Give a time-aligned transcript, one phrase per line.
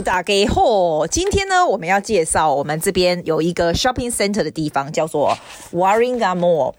[0.00, 1.06] 打给货。
[1.10, 5.36] 今天呢，我们要介绍我们这边有一个 shopping center 的地方，叫做
[5.72, 6.74] Waringa Mall。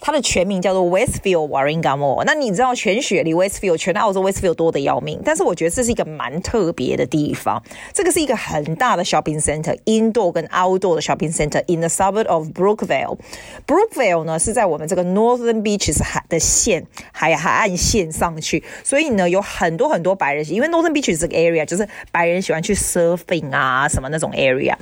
[0.00, 2.24] 它的全名叫做 Westfield Warringah Mall。
[2.24, 7.62] 那你知道全雪梨 Westfield 全澳洲 Westfield 多的要命，但是我觉得这是一个蛮特别的地方。
[7.92, 13.18] 这个是一个很大的 shopping center，indoor 跟 outdoor 的 shopping center in the suburb of Brookvale。
[13.66, 24.74] Brookvale 呢是在我们这个 Northern Beaches 海的线海海岸线上去，所以呢有很多很多白人，因为 Northern Beaches 这个 area 就是白人喜欢去 surfing 啊什么那种 area，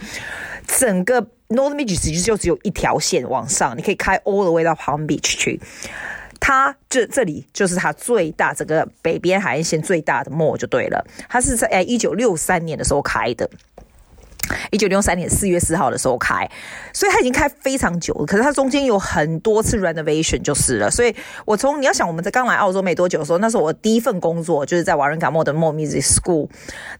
[0.67, 1.27] 整个。
[1.49, 5.61] Northern Beach 其实就只有一条线往上，你可以开 all the way 到 Palm Beach 去。
[6.41, 11.05] 它这这里就是它最大，整个北边海岸线最大的 mall 就对了。
[11.29, 13.49] 它是在哎一九六三年的时候开的。
[14.71, 16.49] 一九六三年四月四号的时候开，
[16.93, 18.27] 所以它已经开非常久了。
[18.27, 20.91] 可是它中间有很多次 renovation 就是了。
[20.91, 21.15] 所以
[21.45, 26.49] 我从你要想，我们在刚来澳洲没多久的时候，那时候我第一份工作就是在瓦伦卡莫的 More Music School，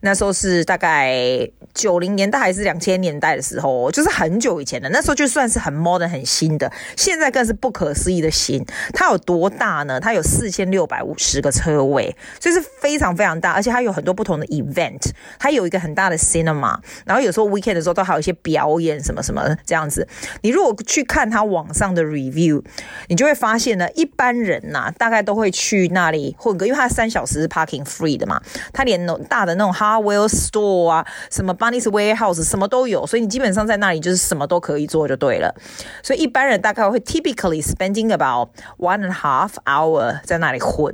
[0.01, 4.87] 那时候是大概九零年代还是两千年代的时候，就是很久以前的。
[4.89, 8.63] 那时候就算是很 modern 很新的，现在更是不可思议的新。
[8.93, 9.99] 它有多大呢？
[9.99, 17.38] 它有四千六百五十个车位，所以是非常非常大，而且它有很多不同的 event，它有一个很大的 cinema，然后有时候。
[17.39, 20.05] 做 weekend 的时候都还有一些表演什么什么这样子。
[20.41, 22.61] 你如果去看他网上的 review，
[23.07, 28.41] 你就会发现呢，一般人呐、啊、大概都会去那里混个，因为它三小时 parking free 的嘛。
[28.73, 35.55] 它连那大的那种 hardware store 啊，什么 Bunnings Warehouse 什么都有，所以你基本上在那里就是什么都可以做就对了。
[36.03, 40.93] 所以一般人大概会 typically spending about one and half hour 在那里混。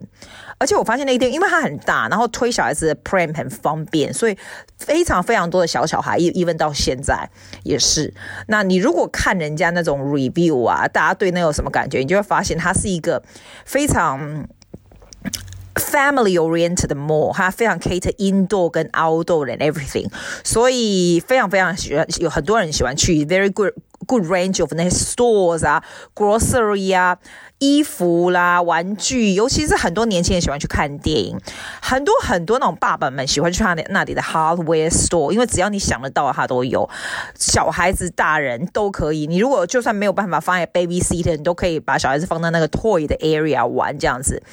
[0.58, 4.38] 而且我发现那一天，因为它很大，然后推小孩子的 pram 很方便，所以
[4.78, 7.30] 非常非常多的小小孩，even 到现在
[7.64, 8.14] 也是。
[8.48, 11.98] 那你如果看人家那种 review 啊，大家对那有什么感觉？
[12.00, 13.24] 你就会发现它是一个
[13.66, 14.48] 非常
[15.76, 20.08] family oriented 的 mall，它非常 cater indoor 跟 outdoor and everything，
[20.44, 23.74] 所以非常非常喜欢，有很多人喜欢去，very good
[24.06, 25.84] good range of 那些 stores 啊
[26.14, 27.18] ，grocery 啊。
[27.60, 31.40] 衣服啦，玩具，尤其是很多年轻人喜欢去看电影，
[31.82, 36.88] 很多很多那种爸爸们喜欢去他那那里的 hardware store，因为只要你想得到，他都有，
[37.40, 39.26] 小孩子、大人都可以。
[39.26, 44.44] 你如果就算没有办法放在 baby seat，你都可以把小孩子放在那个 toy 的 area 玩这样子。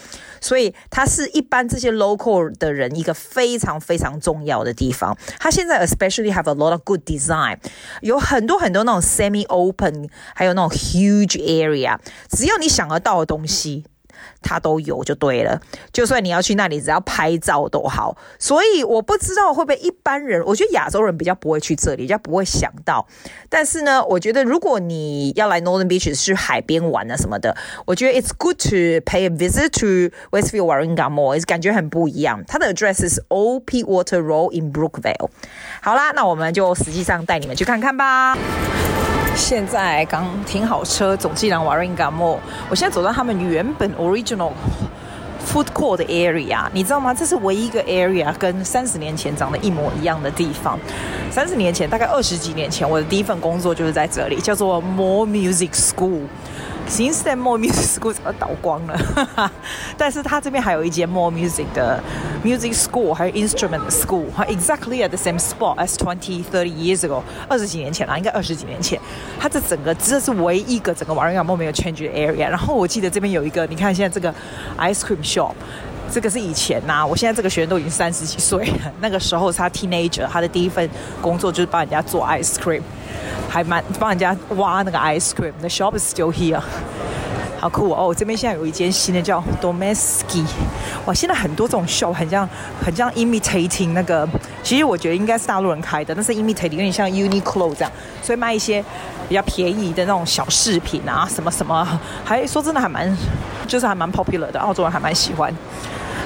[0.41, 5.17] 所以它是一般这些 local 的人一个非常非常重要的地方。
[5.39, 7.59] 它现在 especially have a lot of good design，
[8.01, 11.99] 有很多很多那种 semi open，还有那种 huge area，
[12.31, 12.93] 只要你想。
[12.93, 13.87] 得到的东西，
[14.41, 15.61] 它都有就对了。
[15.93, 18.17] 就算你要去那里，只要拍照都好。
[18.39, 23.07] 所以我不知道会不会一般人，我觉得亚洲人比较不会去这里，比较不会想到。
[23.49, 27.57] 但是呢，我觉得如果你要来 Northern Beach 去海边玩啊什么的，
[27.87, 32.43] 我觉得 it's good to pay a visit to Westfield Warringah Mall，感觉很不一样。
[32.47, 35.29] 它的 address is OP Water Road in Brookvale。
[35.81, 38.37] 好啦，那我们就实际上带你们去看看吧。
[39.35, 42.39] 现在刚停好车，总计量 Warringah Mall。
[42.69, 44.53] 我现在走到他们原本 original
[45.47, 47.13] food court 的 area，你知道吗？
[47.13, 50.79] 这是唯一一个 area 跟三十年前长得一模一样的地方。
[51.31, 56.23] 三十年前，大概二十几年前，我的第一份工作就是在这里，叫做 More Music School。
[56.93, 59.51] 新 s t More Music School 怎么倒光了？
[59.97, 61.99] 但是它这边还有一间 More Music 的
[62.45, 69.01] Music School，还有 Instrument School，exactly at the same spot as twenty thirty years ago，二十几年前啦，应该二十几年前。
[69.41, 72.47] 它这整个这是唯一一个整个瓦伦亚莫没有 change 的 area。
[72.47, 74.31] 然后我记得这边有一个，你看现在这个
[74.77, 75.55] Ice Cream Shop，
[76.13, 80.87] 这个是以前呐、我现在这个学员都已经三十几岁了，那个时候他 teenager，他的第一份
[81.23, 82.83] 工作就是帮人家做 ice cream。
[83.49, 86.61] 还蛮帮人家挖那个 ice cream，the shop is still here，
[87.61, 88.15] 好酷哦！
[88.17, 90.43] 这边现在有一间新的叫 Domeski，
[91.05, 92.49] 哇，现在很多这种 shop 很像
[92.83, 94.27] 很像 imitating 那个，
[94.63, 97.93] 其实我觉得应该是大陆人开的，但是 imitating 有点像 Uniqlo 这样，
[98.23, 98.83] 所以卖一些
[99.29, 101.87] 比较便宜的那种小饰品啊，什么什么，
[102.25, 103.15] 还说真的还蛮，
[103.69, 105.55] 就是还蛮 popular 的，澳洲人还蛮喜欢。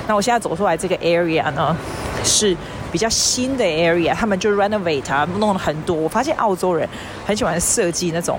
[0.06, 1.76] 那我现在走出来这个 area 呢，
[2.25, 2.56] 是。
[2.93, 5.94] 比较新的 area，他们就 renovate 啊，弄了很多。
[5.94, 6.88] 我发现澳洲人
[7.26, 8.38] 很喜欢设计那种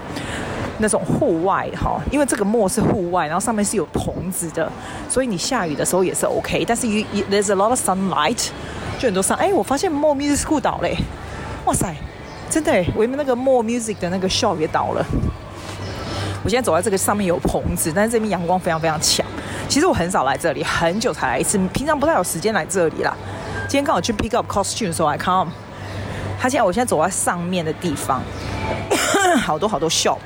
[0.79, 4.71] 那种户外哈，因为这个 mall 是户外，然后上面是有棚子的，
[5.07, 6.63] 所以你下雨的时候也是 OK。
[6.65, 8.47] 但是 you, there's a lot of sunlight，
[8.97, 9.35] 就很多 sun。
[9.35, 10.97] 哎，我发现 More Music School 倒嘞，
[11.65, 11.93] 哇塞，
[12.49, 15.05] 真的，我们那个 More Music 的那个 shop 也倒了。
[16.43, 19.26] 我现在走在这个上面有棚子，但是这边阳光非常非常强。
[19.69, 23.15] 其实我很少来这里，很久才来一次，平常不太有时间来这里啦。
[23.67, 25.51] 今天刚好去 pick up costume，所以 I come。
[26.39, 28.21] 他现在，我现在走在上面的地方，
[29.43, 30.19] 好多好多 shop。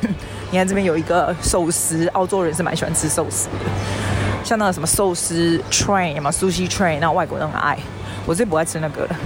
[0.50, 7.78] 你看这边有一个寿司，澳洲人是蛮喜欢吃寿司的，像那个什么寿司 train 嘛，sushi train，那外国人很爱。
[8.26, 9.16] 我最不爱吃那个了。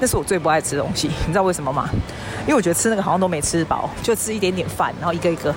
[0.00, 1.88] 那是我最不爱吃的东西，你知道为什么吗？
[2.42, 5.54] 因为我觉得吃那个好像都没吃饱，就吃一点点饭，然后一个一个，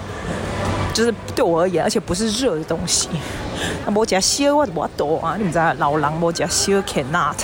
[0.93, 3.09] 就是对我而言，而且不是热的东西。
[3.85, 7.35] 那我加烧我我多啊，你们知道老狼我加烧 cannot。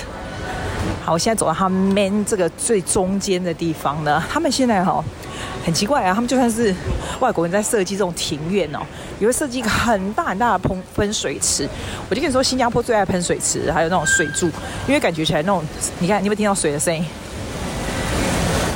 [1.04, 5.04] 好，我现在走到他们这个最中间的地方呢，他们现在哈、哦。
[5.64, 6.74] 很奇怪啊，他们就算是
[7.20, 8.80] 外国人在设计这种庭院哦，
[9.18, 11.66] 也会设计一个很大很大的喷喷水池。
[12.10, 14.46] 我就跟你说，新加坡最爱喷水池，还有那种水柱，
[14.86, 15.64] 因为感觉起来那种，
[16.00, 17.02] 你看，你有没有听到水的声音？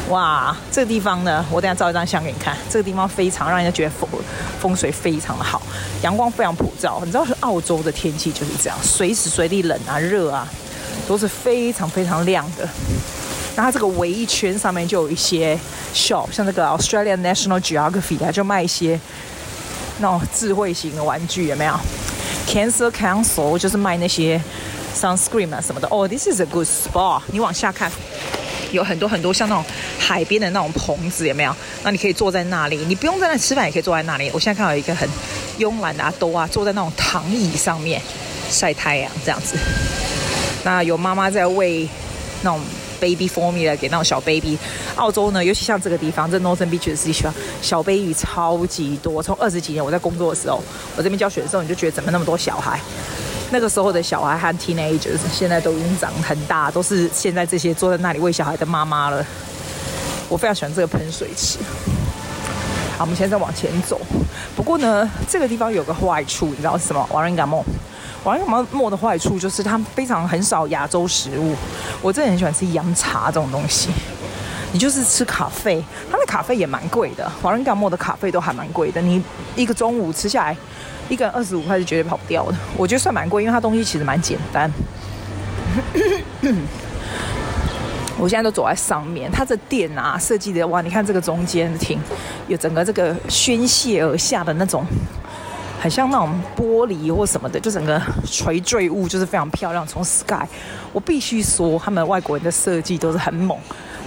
[0.08, 2.56] 哇，这个地方呢，我等下照一张相给你看。
[2.70, 4.08] 这个地方非常让人家觉得风
[4.58, 5.60] 风水非常的好，
[6.02, 7.00] 阳光非常普照。
[7.04, 10.48] 你知道是澳洲的天气就是这样，随时随地冷啊、热啊，
[11.06, 12.66] 都是非常非常亮的。
[13.54, 15.58] 那它这个围一圈上面就有一些
[15.92, 18.98] shop，像这个 Australian National Geography 它，就卖一些
[19.98, 21.74] 那种智慧型的玩具，有没有
[22.46, 24.40] ？Cancer Council 就是卖那些
[24.98, 25.88] sunscreen 啊什么的。
[25.90, 27.20] 哦，this is a good spot。
[27.26, 27.90] 你往下看，
[28.72, 29.64] 有很多很多像那种
[29.98, 31.54] 海边的那种棚子，有没有？
[31.82, 34.30] 那你可以坐在那里，你不用在那吃饭，也可以坐在那里。
[34.32, 35.08] 我现在看到一个很
[35.58, 38.00] 慵懒的阿兜啊，坐在那种躺椅上面
[38.50, 39.56] 晒太阳这样子。
[40.64, 41.88] 那有妈妈在喂
[42.42, 42.60] 那种。
[43.00, 44.58] Baby formula 给那种小 baby，
[44.96, 47.32] 澳洲呢，尤其像这个地方，这 Northern Beaches 的地方，
[47.62, 49.22] 小 baby 超级多。
[49.22, 50.60] 从二十几年我在工作的时候，
[50.96, 52.80] 我这边教学的时候，你就觉得怎么那么多小孩？
[53.50, 59.24] 那个时候的小孩和 teenagers 现在都已经长很大，都是现在这些坐在那里喂小孩的妈妈了。
[60.28, 61.58] 我非常喜欢这个喷水池。
[62.98, 64.00] 好，我们现在往前走。
[64.54, 67.64] 不过呢，这个地方有个坏处，你知道是什么？Warringah Mall。
[68.24, 71.54] Warringah Mall 的坏处就是它非常很少亚洲食物。
[72.02, 73.88] 我真的很喜欢吃洋茶这种东西。
[74.72, 77.30] 你就是吃咖啡，它的咖啡也蛮贵的。
[77.42, 79.00] Warringah Mall 的咖啡都还蛮贵的。
[79.00, 79.22] 你
[79.56, 80.56] 一个中午吃下来，
[81.08, 82.56] 一个人二十五块是绝对跑不掉的。
[82.76, 84.70] 我觉得算蛮贵，因为它东西其实蛮简单。
[88.18, 91.98] 我现在都走在上面，它这店啊设计的哇，你看这个中间挺
[92.48, 94.84] 有整个这个宣泄而下的那种。
[95.80, 99.86] 很像那种玻璃或什么的，就整个垂坠物就是非常漂亮。
[99.86, 100.44] 从 sky，
[100.92, 103.56] 我必须说，他们外国人的设计都是很猛，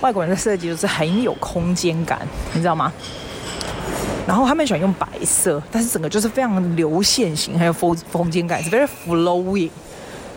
[0.01, 2.19] 外国人的设计就是很有空间感，
[2.53, 2.91] 你知道吗？
[4.27, 9.69] 然后他们喜欢用白色，但是整个就是非常流线型，还有风空间感，是 very flowing。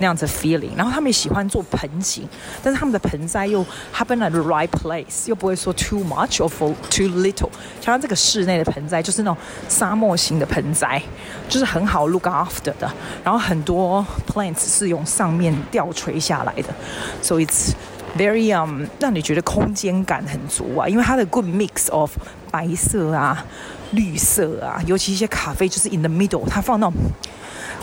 [0.00, 2.28] 那样子 feeling，然后他们也喜欢做盆景，
[2.64, 3.64] 但是他们的盆栽又
[3.94, 7.49] happen at the right place，又不会说 too much or too little。
[7.81, 9.37] 加上这个室内的盆栽就是那种
[9.69, 11.00] 沙漠型的盆栽，
[11.49, 12.93] 就是很好 look after 的。
[13.22, 16.75] 然后很多 plants 是用上面吊垂下来的，
[17.22, 17.70] 所以 it's
[18.16, 22.11] very um 让你觉得空间感很足啊，因为它的 good mix of
[22.50, 23.44] 白色啊、
[23.93, 26.94] 绿色啊，尤其一些咖啡就是 in the middle，它放那种。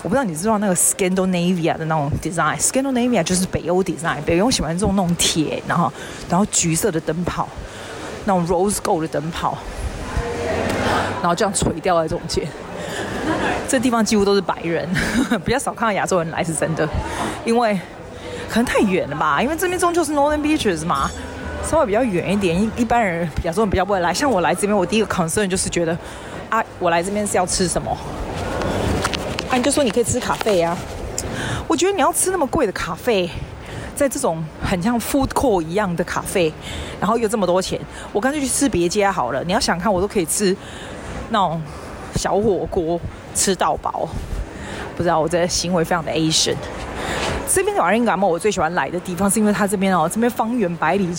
[0.04, 5.94] 我不知道你知道那个 Scandinavia 的那种 design，Scandinavia 就是北欧 design，北欧喜欢这种那种铁，然后
[6.28, 7.48] 然后橘色的灯泡，
[8.26, 9.56] 那种 rose gold 的灯泡，
[11.22, 12.44] 然后这样垂吊在中间。
[13.68, 14.90] 这地方几乎都是白人，
[15.46, 16.90] 比较少看到亚洲人来是真的，
[17.46, 17.80] 因为
[18.52, 21.10] 可能太远了吧，因为这边终究是 Northern Beaches 嘛，
[21.64, 24.14] 稍微比较远一点，一一般人亚洲人比较不会来。
[24.14, 25.98] 像我来这边，我第一个 concern 就是觉得
[26.50, 27.98] 啊，我来这边是要吃什么？
[29.50, 30.78] 啊，你就说你可以吃咖啡啊！
[31.66, 33.30] 我觉得你要吃那么贵的咖啡，
[33.96, 36.52] 在这种很像 food court 一样的咖啡，
[37.00, 37.80] 然后又这么多钱，
[38.12, 39.42] 我干脆去吃别家好了。
[39.46, 40.54] 你要想看，我都可以吃
[41.30, 41.62] 那种
[42.18, 43.00] 小火锅，
[43.34, 44.10] 吃到饱。
[44.98, 46.56] 不知道我这行为非常的 Asian。
[47.54, 51.10] 这边的 Warringah Mall 我最喜欢来的地方，是因为它这边哦，这边方圆百里，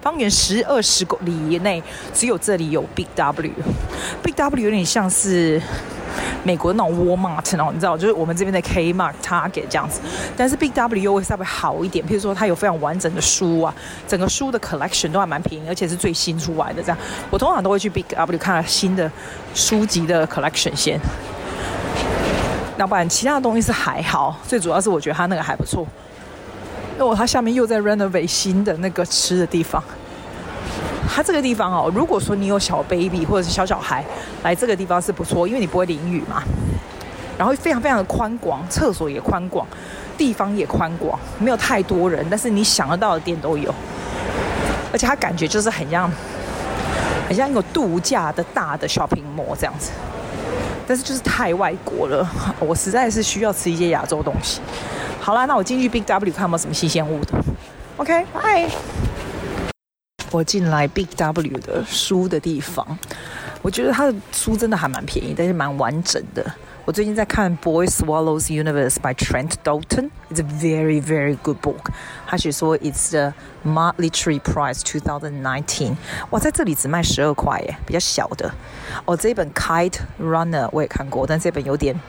[0.00, 1.82] 方圆十二十公里以内，
[2.14, 3.52] 只有这里有 Big W。
[4.22, 5.60] Big W 有点像是。
[6.44, 10.00] 美国那种 Walmart 哦，你知道，就是我们这边的 Kmart、Target 这样子，
[10.36, 12.04] 但是 Big W 又会稍微好一点。
[12.04, 13.72] 譬如说，它有非常完整的书啊，
[14.08, 16.82] 整个书的 collection 都还蛮便宜，而且是最新出来的。
[16.82, 16.98] 这样，
[17.30, 19.10] 我通常都会去 Big W 看新的
[19.54, 21.00] 书籍的 collection 先。
[22.82, 25.86] 要不然，其他的东西是还好，最主要是我觉得它那个还不错。
[26.98, 29.80] 那我它下面又在 renovate 新的那个吃的地方。
[31.08, 34.04] 它这个地方哦，如果说你有小 baby 或者是小小孩
[34.42, 36.42] 来这个地方是不错，因为你不会淋雨嘛。
[37.38, 39.64] 然后非常非常的宽广，厕所也宽广，
[40.18, 43.72] 地方也宽广，没有太多人，但是你想得到的店都有。
[44.92, 46.10] 而且它感觉就是很像，
[47.28, 49.92] 很像一个度假的大的 shopping mall 这样子。
[50.86, 52.28] 但是就是太外国了，
[52.60, 54.60] 我实在是需要吃一些亚洲东西。
[55.20, 57.38] 好啦，那我进去 Big W 看有没有什么新鲜物的。
[57.98, 58.68] OK，拜。
[60.30, 62.86] 我进来 Big W 的书的地方，
[63.60, 66.44] 我觉得它的书真的还蛮便宜，但是蛮完整的。
[66.85, 71.91] 我最近在看《Boy Swallows Universe》by Trent Dalton。It's a very, very good book。
[72.25, 73.33] 他写说，It's the
[73.65, 75.95] Mart Literary Prize 2019。
[76.29, 78.53] 哇，在这里只卖十二块耶，比较小的。
[79.05, 81.99] 哦，这一本《Kite Runner》我也看过，但这本有点。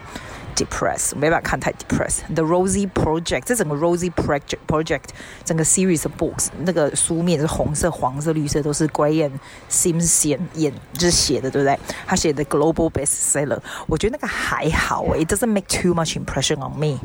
[0.56, 5.10] Depressed，没办法看太 depressed。The Rosie Project，这整个 Rosie Project Project
[5.44, 9.30] 整个 series of books，那个书面是红色、黄色、绿色，都是 Graham
[9.70, 11.78] Sims 演演就是写的，对不对？
[12.06, 16.98] 他写的 Global Bestseller，我觉得那个还好诶，It doesn't make too much impression on me。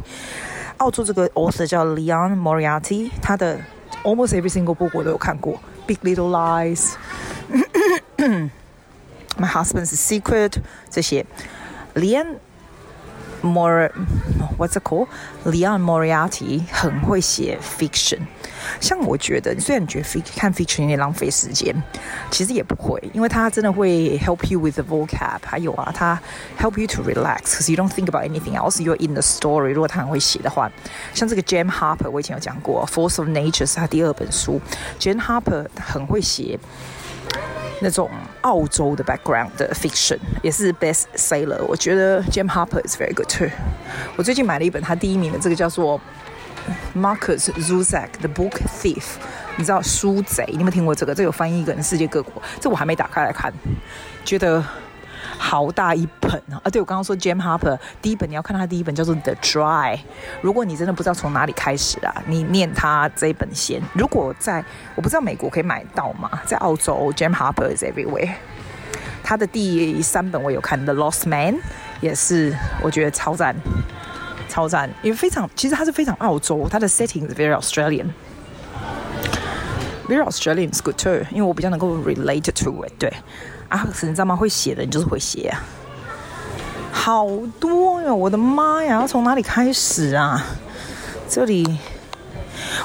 [0.78, 3.60] 澳洲这个 author 叫 Liane Moriarty，他的
[4.04, 6.94] almost every single book 我都有看过，Big Little Lies，
[9.38, 10.54] My Husband's Secret
[10.90, 11.24] 这些，
[11.94, 12.38] Liane。
[13.42, 13.92] More,
[14.58, 15.10] what's it called?
[15.44, 18.20] Liane Moriarty 很会写 fiction。
[18.80, 21.76] 像我觉得，虽然你觉得看 fiction 有点浪费时间，
[22.32, 25.40] 其实也不会，因为他真的会 help you with the vocab。
[25.44, 26.18] 还有啊，他
[26.58, 28.82] help you to relax，cause you don't think about anything else.
[28.82, 29.74] You're in the story。
[29.74, 30.72] 如果他很会写的话，
[31.14, 34.62] 像这个 Jane Harper，我以前有讲过，《Force of Nature》是他第二本书。
[34.98, 36.58] Jane Harper 很会写。
[37.81, 38.11] 那种
[38.43, 43.49] 澳洲的 background 的 fiction 也是 best seller，我觉得 Jim Harper is very good too。
[44.17, 46.01] 我最近买了一本他第一名的，这个叫做
[46.97, 49.05] Marcus Zusak 的 Book Thief，
[49.57, 50.45] 你知道书贼？
[50.49, 51.15] 你有没有听过这个？
[51.15, 53.53] 这、有翻译跟世界各国，这我还没打开来看，
[54.25, 54.65] 觉得。
[55.39, 56.61] 好大一本啊！
[56.65, 59.99] 啊，对，我刚刚说，Jam Harper 第一本，你要看他第一本叫做 The Dry。
[60.43, 63.81] 如果你真的不知道从哪里开始啊，你念他这一本先。
[63.95, 64.63] 如果在
[64.97, 66.29] 我不知道美国可以买到吗？
[66.45, 68.35] 在澳洲，Jam Harper is everywhere。
[69.23, 71.57] 他的第三本我有看 The Lost Man，
[72.01, 73.55] 也是我觉得超赞，
[74.49, 78.09] 超赞，因为非常其实他是非常澳洲，他的 setting is very Australian。
[80.09, 82.93] Very Australian is good too，因为我比较能够 relate to it。
[82.99, 83.13] 对。
[83.69, 84.35] 啊，你知道吗？
[84.35, 85.61] 会写的你就是会写啊，
[86.91, 87.27] 好
[87.61, 88.15] 多哟！
[88.15, 90.43] 我的妈呀，要从哪里开始啊？
[91.29, 91.79] 这里，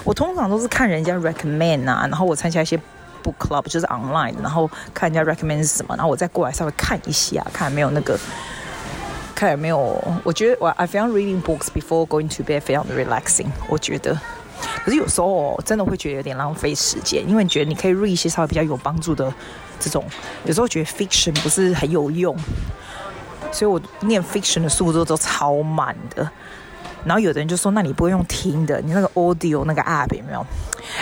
[0.03, 2.77] 我通常都是看人家 recommend 啊，然后我参加一些
[3.23, 8.19] book club，就是 online，然后看人家 recommend 是什么，然后我再过来稍微看一下，看有没有那个，
[9.33, 10.03] 看有没有。
[10.23, 14.19] 我觉得我 I found reading books before going to bed 非常的 relaxing，我觉得。
[14.83, 19.33] 可是有时候真的会觉得有点浪费时间，因为你觉得你可以 read 一些稍微比较有帮助的。
[19.79, 20.05] 这种
[20.45, 22.33] 有时候觉得 fiction 不是很有用，
[23.51, 26.29] 所以我念 fiction 的速度都超慢的。
[27.05, 28.79] 然后有的人就说：“那你不会用听的？
[28.79, 30.45] 你那个 audio 那个 app 有没有？”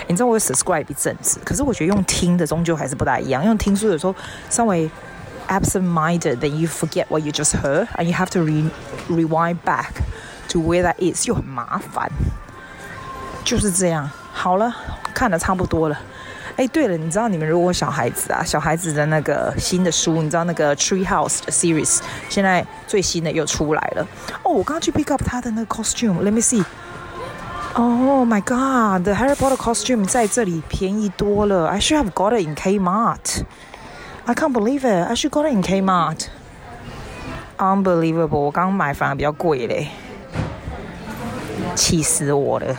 [0.08, 3.46] 你知道我有 subscribe 一阵子，可是我觉得用听的终究还是不大一样。
[3.46, 4.16] 用听书有时候
[4.50, 4.90] 稍微
[5.48, 8.68] absent-minded，then you forget what you just heard，and you have to re
[9.10, 9.92] rewind back
[10.50, 12.10] to where that is，又很麻烦。
[13.44, 14.10] 就是这样。
[14.34, 14.74] 好了，
[15.14, 16.00] 看得差不多了。
[16.58, 24.06] 哎，对了，你知道你们如果小孩子啊，小孩子的那个新的书，你知道那个 Tree House 的 series，现在最新的又出来了。
[24.44, 26.64] 哦，我刚刚去 pick up 他的那个 costume，let me see。
[27.74, 31.68] Oh my god，the Harry Potter costume 在这里便宜多了。
[31.68, 33.44] I should have got it in Kmart。
[34.26, 35.08] I can't believe it.
[35.08, 36.26] I should got it in Kmart。
[37.58, 39.88] Unbelievable，我刚买反而比较贵嘞，
[41.76, 42.76] 气死我了。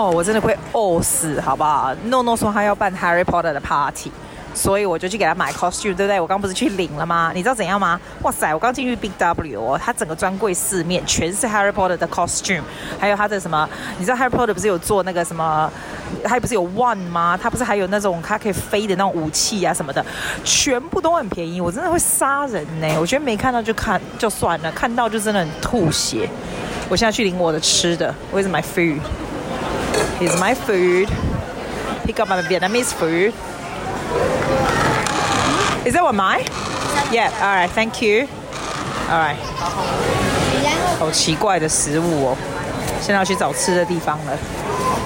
[0.00, 4.10] 哦，我真的会饿死，好不好？No No 说他要办 Harry Potter 的 party，
[4.54, 6.18] 所以我就去给他买 costume，对不对？
[6.18, 7.32] 我刚不是去领了吗？
[7.34, 8.00] 你知道怎样吗？
[8.22, 12.62] 哇塞，我刚进去 Big W 哦，他整个专柜四面全是 Harry Potter 的 costume，
[12.98, 13.68] 还有他的什么？
[13.98, 15.70] 你知道 Harry Potter 不是有做那个什么？
[16.24, 17.38] 他不是有 wand 吗？
[17.40, 20.02] 他不是还有那种他可以飞的那种武器啊什么的，
[20.44, 22.88] 全部都很便宜，我真的会杀人呢。
[22.98, 26.26] 我觉得没看到就看就算了，看到就真的很吐血。
[26.88, 28.62] 我现在去领我的吃的，Where's my
[30.19, 31.09] food？Here's my food.
[32.05, 33.33] Pick up my Vietnamese food.
[35.85, 36.45] Is that what mine?
[37.11, 37.31] Yeah.
[37.41, 37.69] All right.
[37.69, 38.27] Thank you.
[39.09, 39.37] All right.
[40.97, 42.37] 好奇怪的食物哦，
[43.01, 44.37] 现在要去找吃的地方了。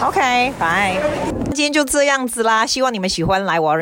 [0.01, 1.32] OK，拜。
[1.54, 3.74] 今天就这样子啦，希望你们喜欢来我。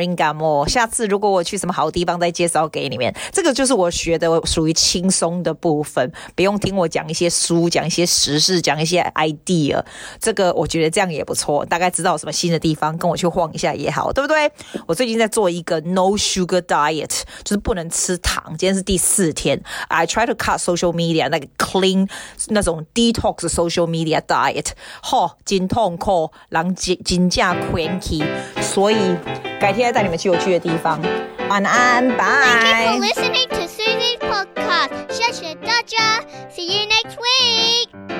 [0.68, 3.14] 下次如果我去什么好地方，再介绍给你们。
[3.32, 9.82] 这个就是我学的属于轻松的部分，不用听我讲一些书，讲一些时事，讲一些 idea。
[10.20, 14.52] 这个我觉得这样也不错，大概知道什么新的地方，跟我去晃一下也好，对不对？
[14.86, 18.44] 我最近在做一个 no sugar diet，就是不能吃糖。
[18.58, 22.08] 今天是第四天，I try to cut social media，那个 clean
[22.48, 24.66] 那种 detox social media diet。
[25.02, 27.61] 吼，经痛苦，人真真正。
[27.70, 28.24] Quinky，
[28.60, 29.16] 所以
[29.60, 31.00] 改天再带你们去有趣的地方。
[31.48, 32.24] 晚安，拜。
[32.24, 34.90] Thank you for listening to Susie's podcast.
[35.10, 38.11] 谢谢大家，See you next week.